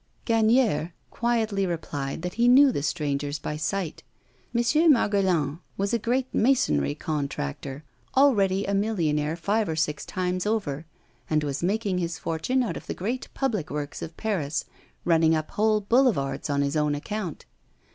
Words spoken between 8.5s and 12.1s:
a millionaire five or six times over, and was making